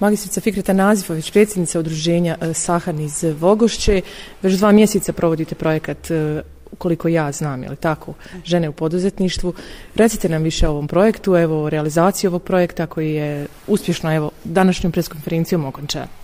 Magistrica 0.00 0.40
Fikreta 0.40 0.72
Nazifović, 0.72 1.30
predsjednica 1.30 1.78
udruženja 1.78 2.36
e, 2.40 2.54
Sahan 2.54 3.00
iz 3.00 3.24
Vogošće, 3.40 4.00
već 4.42 4.54
dva 4.54 4.72
mjeseca 4.72 5.12
provodite 5.12 5.54
projekat 5.54 6.10
e, 6.10 6.42
koliko 6.78 7.08
ja 7.08 7.32
znam, 7.32 7.62
je 7.62 7.70
li 7.70 7.76
tako, 7.76 8.14
žene 8.44 8.68
u 8.68 8.72
poduzetništvu. 8.72 9.54
Recite 9.94 10.28
nam 10.28 10.42
više 10.42 10.68
o 10.68 10.70
ovom 10.70 10.88
projektu, 10.88 11.36
evo, 11.36 11.64
o 11.64 11.70
realizaciji 11.70 12.28
ovog 12.28 12.42
projekta 12.42 12.86
koji 12.86 13.14
je 13.14 13.46
uspješno, 13.66 14.14
evo, 14.14 14.30
današnjom 14.44 14.92
preskonferencijom 14.92 15.64
okončan. 15.64 16.23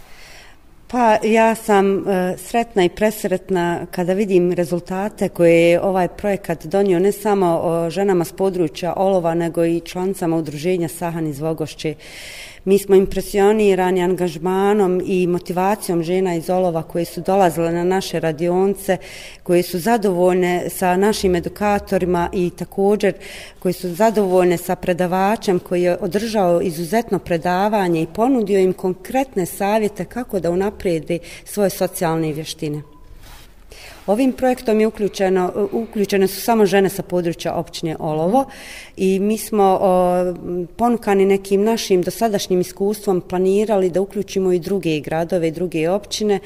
Pa 0.92 1.18
ja 1.22 1.54
sam 1.54 1.96
uh, 1.96 2.04
sretna 2.36 2.84
i 2.84 2.88
presretna 2.88 3.86
kada 3.90 4.12
vidim 4.12 4.52
rezultate 4.52 5.28
koje 5.28 5.70
je 5.70 5.80
ovaj 5.80 6.08
projekat 6.08 6.66
donio 6.66 6.98
ne 6.98 7.12
samo 7.12 7.60
o 7.62 7.90
ženama 7.90 8.24
s 8.24 8.32
područja 8.32 8.94
Olova, 8.96 9.34
nego 9.34 9.64
i 9.64 9.80
člancama 9.80 10.36
udruženja 10.36 10.88
Sahan 10.88 11.26
iz 11.26 11.40
Vogošće. 11.40 11.94
Mi 12.64 12.78
smo 12.78 12.94
impresionirani 12.94 14.02
angažmanom 14.02 15.02
i 15.04 15.26
motivacijom 15.26 16.02
žena 16.02 16.34
iz 16.34 16.50
Olova 16.50 16.82
koje 16.82 17.04
su 17.04 17.20
dolazile 17.20 17.72
na 17.72 17.84
naše 17.84 18.20
radionce, 18.20 18.96
koje 19.42 19.62
su 19.62 19.78
zadovoljne 19.78 20.70
sa 20.70 20.96
našim 20.96 21.36
edukatorima 21.36 22.28
i 22.32 22.50
također 22.50 23.14
koje 23.58 23.72
su 23.72 23.88
zadovoljne 23.88 24.56
sa 24.56 24.76
predavačem 24.76 25.58
koji 25.58 25.82
je 25.82 25.96
održao 26.00 26.60
izuzetno 26.60 27.18
predavanje 27.18 28.02
i 28.02 28.06
ponudio 28.14 28.60
im 28.60 28.72
konkretne 28.72 29.46
savjete 29.46 30.04
kako 30.04 30.40
da 30.40 30.50
unapredi 30.80 31.20
svoje 31.44 31.70
socijalne 31.70 32.32
vještine. 32.32 32.82
Ovim 34.06 34.32
projektom 34.32 34.80
je 34.80 34.86
uključeno, 34.86 35.68
uključene 35.72 36.28
su 36.28 36.40
samo 36.40 36.66
žene 36.66 36.88
sa 36.88 37.02
područja 37.02 37.54
općine 37.54 37.96
Olovo 37.98 38.44
i 38.96 39.20
mi 39.20 39.38
smo 39.38 39.78
o, 39.80 40.34
ponukani 40.76 41.26
nekim 41.26 41.64
našim 41.64 42.02
dosadašnjim 42.02 42.60
iskustvom 42.60 43.20
planirali 43.20 43.90
da 43.90 44.00
uključimo 44.00 44.52
i 44.52 44.58
druge 44.58 45.00
gradove 45.00 45.48
i 45.48 45.50
druge 45.50 45.90
općine, 45.90 46.38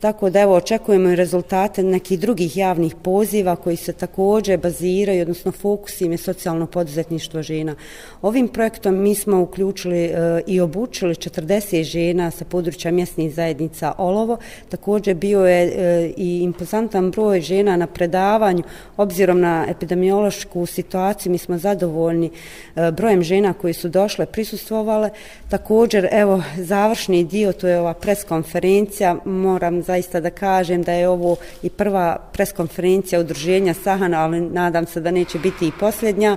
tako 0.00 0.30
da 0.30 0.40
evo 0.40 0.54
očekujemo 0.54 1.08
i 1.08 1.16
rezultate 1.16 1.82
nekih 1.82 2.20
drugih 2.20 2.56
javnih 2.56 2.94
poziva 3.02 3.56
koji 3.56 3.76
se 3.76 3.92
također 3.92 4.58
baziraju, 4.58 5.22
odnosno 5.22 5.52
fokus 5.52 6.00
im 6.00 6.12
je 6.12 6.18
socijalno 6.18 6.66
poduzetništvo 6.66 7.42
žena. 7.42 7.74
Ovim 8.22 8.48
projektom 8.48 9.02
mi 9.02 9.14
smo 9.14 9.40
uključili 9.40 10.04
e, 10.04 10.42
i 10.46 10.60
obučili 10.60 11.14
40 11.14 11.82
žena 11.82 12.30
sa 12.30 12.44
područja 12.44 12.90
mjesnih 12.90 13.34
zajednica 13.34 13.92
Olovo, 13.98 14.36
također 14.68 15.14
bio 15.14 15.46
je 15.46 15.62
e, 15.62 16.12
i 16.16 16.40
impozantan 16.42 16.99
broj 17.00 17.40
žena 17.40 17.76
na 17.76 17.86
predavanju, 17.86 18.62
obzirom 18.96 19.40
na 19.40 19.66
epidemiološku 19.68 20.66
situaciju, 20.66 21.32
mi 21.32 21.38
smo 21.38 21.58
zadovoljni 21.58 22.30
e, 22.76 22.90
brojem 22.90 23.22
žena 23.22 23.52
koji 23.52 23.74
su 23.74 23.88
došle, 23.88 24.26
prisustvovale. 24.26 25.10
Također, 25.48 26.08
evo, 26.12 26.42
završni 26.56 27.24
dio, 27.24 27.52
to 27.52 27.68
je 27.68 27.80
ova 27.80 27.94
preskonferencija, 27.94 29.16
moram 29.24 29.82
zaista 29.82 30.20
da 30.20 30.30
kažem 30.30 30.82
da 30.82 30.92
je 30.92 31.08
ovo 31.08 31.36
i 31.62 31.70
prva 31.70 32.18
preskonferencija 32.32 33.20
udruženja 33.20 33.74
Sahana, 33.74 34.24
ali 34.24 34.40
nadam 34.40 34.86
se 34.86 35.00
da 35.00 35.10
neće 35.10 35.38
biti 35.38 35.68
i 35.68 35.72
posljednja. 35.80 36.36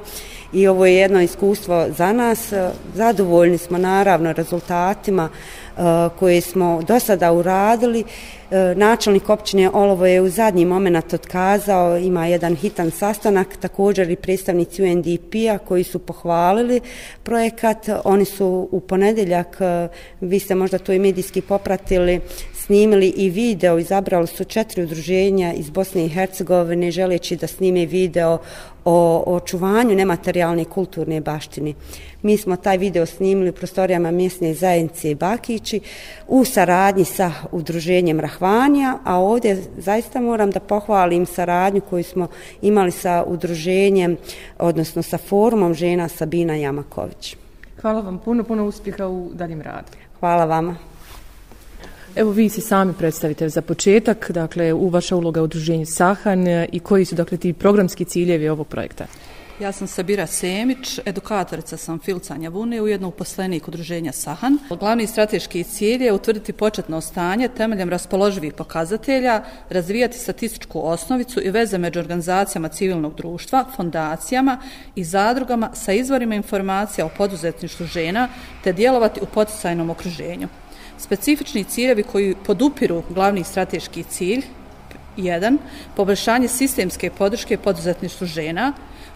I 0.53 0.67
ovo 0.67 0.85
je 0.85 0.95
jedno 0.95 1.21
iskustvo 1.21 1.85
za 1.97 2.13
nas. 2.13 2.51
E, 2.51 2.69
zadovoljni 2.95 3.57
smo 3.57 3.77
naravno 3.77 4.33
rezultatima 4.33 5.29
Eh, 5.77 6.09
koje 6.19 6.41
smo 6.41 6.81
do 6.87 6.99
sada 6.99 7.31
uradili. 7.31 8.03
Eh, 8.51 8.75
načelnik 8.75 9.29
općine 9.29 9.69
Olovo 9.73 10.05
je 10.05 10.21
u 10.21 10.29
zadnji 10.29 10.65
moment 10.65 11.13
otkazao, 11.13 11.97
ima 11.97 12.27
jedan 12.27 12.55
hitan 12.55 12.91
sastanak, 12.91 13.47
također 13.57 14.09
i 14.09 14.15
predstavnici 14.15 14.83
UNDP-a 14.83 15.57
koji 15.57 15.83
su 15.83 15.99
pohvalili 15.99 16.81
projekat. 17.23 17.89
Oni 18.03 18.25
su 18.25 18.67
u 18.71 18.79
ponedeljak, 18.79 19.57
eh, 19.59 19.87
vi 20.21 20.39
ste 20.39 20.55
možda 20.55 20.77
to 20.77 20.93
i 20.93 20.99
medijski 20.99 21.41
popratili, 21.41 22.19
snimili 22.65 23.07
i 23.07 23.29
video, 23.29 23.77
izabrali 23.79 24.27
su 24.27 24.43
četiri 24.43 24.83
udruženja 24.83 25.53
iz 25.53 25.69
Bosne 25.69 26.05
i 26.05 26.09
Hercegovine, 26.09 26.91
želeći 26.91 27.35
da 27.35 27.47
snime 27.47 27.85
video 27.85 28.37
o 28.85 29.23
očuvanju 29.27 29.95
nematerijalne 29.95 30.65
kulturne 30.65 31.21
baštine. 31.21 31.73
Mi 32.21 32.37
smo 32.37 32.55
taj 32.55 32.77
video 32.77 33.05
snimili 33.05 33.49
u 33.49 33.53
prostorijama 33.53 34.11
mjesne 34.11 34.53
zajednice 34.53 35.15
Bakići 35.15 35.79
u 36.27 36.45
saradnji 36.45 37.05
sa 37.05 37.31
udruženjem 37.51 38.19
Rahvanija, 38.19 38.97
a 39.03 39.17
ovdje 39.17 39.63
zaista 39.77 40.21
moram 40.21 40.51
da 40.51 40.59
pohvalim 40.59 41.25
saradnju 41.25 41.81
koju 41.89 42.03
smo 42.03 42.27
imali 42.61 42.91
sa 42.91 43.23
udruženjem, 43.27 44.17
odnosno 44.59 45.03
sa 45.03 45.17
forumom 45.17 45.73
žena 45.73 46.07
Sabina 46.07 46.55
Jamaković. 46.55 47.35
Hvala 47.81 48.01
vam 48.01 48.19
puno, 48.25 48.43
puno 48.43 48.65
uspjeha 48.65 49.07
u 49.07 49.29
daljem 49.33 49.61
radu. 49.61 49.91
Hvala 50.19 50.45
vama. 50.45 50.92
Evo 52.15 52.31
vi 52.31 52.49
se 52.49 52.61
sami 52.61 52.93
predstavite 52.93 53.49
za 53.49 53.61
početak, 53.61 54.31
dakle 54.31 54.73
u 54.73 54.89
vaša 54.89 55.15
uloga 55.15 55.41
u 55.41 55.43
udruženju 55.43 55.85
Sahan 55.85 56.47
e, 56.47 56.67
i 56.71 56.79
koji 56.79 57.05
su 57.05 57.15
dakle 57.15 57.37
ti 57.37 57.53
programski 57.53 58.05
ciljevi 58.05 58.49
ovog 58.49 58.67
projekta? 58.67 59.05
Ja 59.59 59.71
sam 59.71 59.87
Sabira 59.87 60.27
Semić, 60.27 60.99
edukatorica 61.05 61.77
sam 61.77 61.99
Filcanja 61.99 62.49
Vune, 62.49 62.81
ujedno 62.81 63.07
uposlenik 63.07 63.67
udruženja 63.67 64.11
Sahan. 64.11 64.57
Glavni 64.79 65.07
strateški 65.07 65.63
cilj 65.63 66.03
je 66.03 66.13
utvrditi 66.13 66.53
početno 66.53 67.01
stanje 67.01 67.47
temeljem 67.47 67.89
raspoloživih 67.89 68.53
pokazatelja, 68.53 69.43
razvijati 69.69 70.19
statističku 70.19 70.87
osnovicu 70.87 71.41
i 71.41 71.51
veze 71.51 71.77
među 71.77 71.99
organizacijama 71.99 72.67
civilnog 72.67 73.15
društva, 73.15 73.65
fondacijama 73.75 74.57
i 74.95 75.03
zadrugama 75.03 75.69
sa 75.73 75.93
izvorima 75.93 76.35
informacija 76.35 77.05
o 77.05 77.11
poduzetništvu 77.17 77.85
žena 77.85 78.29
te 78.63 78.73
djelovati 78.73 79.19
u 79.21 79.25
poticajnom 79.25 79.89
okruženju. 79.89 80.47
Specifični 80.97 81.63
ciljevi 81.63 82.03
koji 82.03 82.35
podupiru 82.45 83.03
glavni 83.09 83.43
strateški 83.43 84.03
cilj, 84.03 84.43
1. 85.17 85.57
poboljšanje 85.95 86.47
sistemske 86.47 87.09
podrške 87.09 87.57
poduzetništvu 87.57 88.27
žena, 88.27 88.73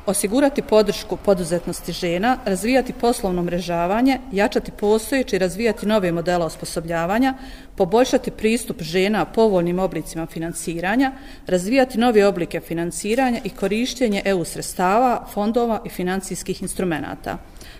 osigurati 0.08 0.62
podršku 0.62 1.18
poduzetnosti 1.18 1.92
žena, 1.92 2.38
razvijati 2.46 2.94
poslovno 2.94 3.44
mrežavanje, 3.44 4.20
jačati 4.32 4.72
postojeće 4.72 5.36
i 5.36 5.40
razvijati 5.40 5.86
nove 5.86 6.12
modele 6.12 6.46
osposobljavanja, 6.46 7.34
poboljšati 7.76 8.32
pristup 8.32 8.82
žena 8.82 9.26
povoljnim 9.26 9.80
oblicima 9.80 10.26
financiranja, 10.26 11.12
razvijati 11.48 11.98
nove 11.98 12.26
oblike 12.26 12.60
financiranja 12.60 13.40
i 13.44 13.50
korištenje 13.50 14.22
EU 14.26 14.46
sredstava, 14.46 15.26
fondova 15.34 15.82
i 15.86 15.90
financijskih 15.90 16.62
instrumenata. 16.62 17.38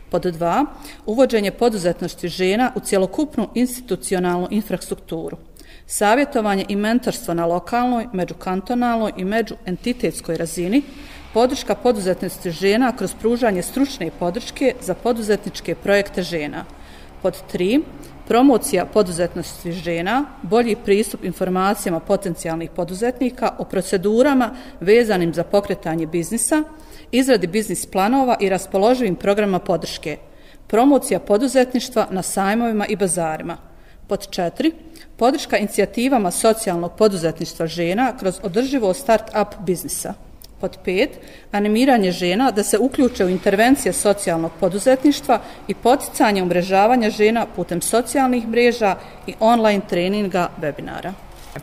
Pod 0.10 0.26
dva, 0.26 0.66
uvođenje 1.06 1.52
poduzetnosti 1.52 2.28
žena 2.28 2.72
u 2.76 2.80
cjelokupnu 2.80 3.50
institucionalnu 3.56 4.48
infrastrukturu. 4.52 5.38
Savjetovanje 5.90 6.66
i 6.68 6.76
mentorstvo 6.76 7.34
na 7.34 7.46
lokalnoj, 7.46 8.08
međukantonalnoj 8.14 9.12
i 9.18 9.26
međuentitetskoj 9.26 10.38
razini, 10.38 10.82
podrška 11.34 11.76
poduzetnosti 11.76 12.52
žena 12.52 12.92
kroz 12.98 13.14
pružanje 13.20 13.62
stručne 13.62 14.12
podrške 14.20 14.74
za 14.82 14.94
poduzetničke 14.94 15.76
projekte 15.76 16.24
žena. 16.24 16.66
Pod 17.22 17.44
3. 17.54 17.82
promocija 18.28 18.86
poduzetnosti 18.86 19.72
žena, 19.72 20.26
bolji 20.42 20.76
pristup 20.76 21.24
informacijama 21.24 22.00
potencijalnih 22.00 22.70
poduzetnika 22.70 23.56
o 23.58 23.64
procedurama 23.64 24.56
vezanim 24.80 25.34
za 25.34 25.44
pokretanje 25.44 26.08
biznisa, 26.08 26.64
izradi 27.12 27.48
biznis 27.48 27.86
planova 27.86 28.38
i 28.40 28.50
raspoloživim 28.50 29.16
programa 29.16 29.60
podrške, 29.60 30.18
promocija 30.68 31.20
poduzetništva 31.20 32.08
na 32.12 32.22
sajmovima 32.22 32.88
i 32.88 32.96
bazarima. 32.96 33.67
Pod 34.08 34.30
četiri, 34.30 34.72
podrška 35.18 35.58
inicijativama 35.58 36.32
socijalnog 36.32 36.92
poduzetništva 36.98 37.68
žena 37.68 38.14
kroz 38.20 38.40
održivo 38.44 38.94
start-up 38.94 39.48
biznisa. 39.60 40.14
Pod 40.62 40.78
pet, 40.86 41.10
animiranje 41.52 42.12
žena 42.12 42.52
da 42.52 42.64
se 42.64 42.78
uključe 42.78 43.26
u 43.26 43.30
intervencije 43.30 43.94
socijalnog 43.94 44.52
poduzetništva 44.60 45.40
i 45.68 45.74
poticanje 45.74 46.44
umrežavanja 46.44 47.10
žena 47.10 47.46
putem 47.56 47.82
socijalnih 47.82 48.48
mreža 48.48 48.96
i 49.28 49.34
online 49.40 49.82
treninga 49.90 50.50
webinara. 50.62 51.12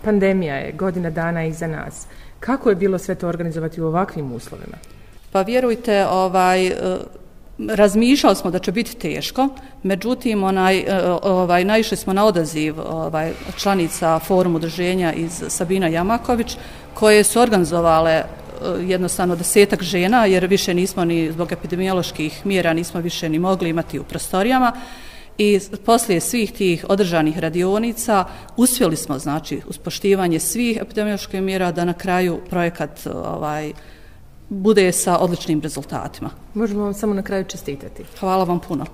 Pandemija 0.05 0.55
je 0.55 0.73
godina 0.73 1.11
dana 1.11 1.44
iza 1.44 1.67
nas. 1.67 2.06
Kako 2.40 2.70
je 2.70 2.76
bilo 2.76 2.99
sve 2.99 3.14
to 3.14 3.29
organizovati 3.29 3.81
u 3.81 3.87
ovakvim 3.87 4.32
uslovima? 4.32 4.76
Pa 5.32 5.43
vjerujte, 5.43 6.06
ovaj, 6.06 6.73
razmišljali 7.59 8.37
smo 8.37 8.51
da 8.51 8.59
će 8.59 8.73
biti 8.73 8.97
teško, 8.97 9.49
međutim, 9.83 10.45
onaj, 10.45 10.79
e, 10.79 10.85
ovaj, 11.23 11.65
naišli 11.65 11.97
smo 11.97 12.12
na 12.12 12.25
odaziv 12.25 12.81
ovaj, 12.81 13.33
članica 13.56 14.19
forum 14.19 14.55
udruženja 14.55 15.12
iz 15.12 15.43
Sabina 15.49 15.89
Jamaković, 15.89 16.56
koje 16.95 17.25
su 17.25 17.41
organizovale 17.41 18.12
e, 18.12 18.25
jednostavno 18.87 19.37
desetak 19.37 19.83
žena, 19.83 20.27
jer 20.27 20.47
više 20.47 20.75
nismo 20.75 21.05
ni 21.05 21.33
zbog 21.33 21.53
epidemioloških 21.53 22.47
mjera 22.47 22.73
nismo 22.73 23.01
više 23.01 23.29
ni 23.29 23.39
mogli 23.39 23.69
imati 23.69 23.99
u 23.99 24.05
prostorijama. 24.05 24.73
I 25.39 25.61
poslije 25.85 26.21
svih 26.21 26.53
tih 26.53 26.85
održanih 26.89 27.39
radionica 27.39 28.25
uspjeli 28.57 28.97
smo, 28.97 29.19
znači, 29.19 29.61
uspoštivanje 29.67 30.41
svih 30.41 30.79
epidemioloških 30.81 31.43
mjera 31.43 31.73
da 31.73 31.85
na 31.85 31.93
kraju 31.93 32.41
projekat 32.50 33.07
ovaj, 33.07 33.73
bude 34.49 34.93
sa 34.93 35.19
odličnim 35.19 35.61
rezultatima. 35.61 36.31
Možemo 36.55 36.85
vam 36.85 36.94
samo 36.94 37.14
na 37.14 37.23
kraju 37.23 37.44
čestitati. 37.44 38.05
Hvala 38.20 38.44
vam 38.44 38.61
puno. 38.61 38.85